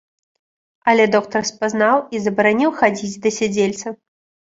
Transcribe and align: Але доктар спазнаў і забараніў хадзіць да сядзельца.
Але 0.93 1.03
доктар 1.15 1.41
спазнаў 1.49 1.97
і 2.15 2.21
забараніў 2.25 2.71
хадзіць 2.79 3.21
да 3.27 3.33
сядзельца. 3.37 3.87